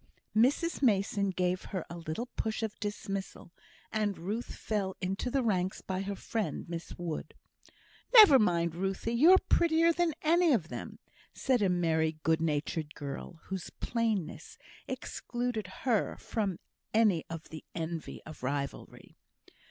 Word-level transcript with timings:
Mrs 0.35 0.81
Mason 0.81 1.29
gave 1.29 1.65
her 1.65 1.85
a 1.87 1.95
little 1.95 2.25
push 2.25 2.63
of 2.63 2.79
dismissal, 2.79 3.51
and 3.91 4.17
Ruth 4.17 4.55
fell 4.55 4.95
into 4.99 5.29
the 5.29 5.43
ranks 5.43 5.81
by 5.81 6.01
her 6.01 6.15
friend, 6.15 6.67
Miss 6.67 6.97
Wood. 6.97 7.35
"Never 8.11 8.39
mind, 8.39 8.73
Ruthie; 8.73 9.13
you're 9.13 9.37
prettier 9.47 9.93
than 9.93 10.15
any 10.23 10.53
of 10.53 10.69
them," 10.69 10.97
said 11.35 11.61
a 11.61 11.69
merry, 11.69 12.17
good 12.23 12.41
natured 12.41 12.95
girl, 12.95 13.41
whose 13.43 13.69
plainness 13.69 14.57
excluded 14.87 15.67
her 15.83 16.17
from 16.17 16.57
any 16.95 17.23
of 17.29 17.49
the 17.49 17.63
envy 17.75 18.23
of 18.25 18.41
rivalry. 18.41 19.17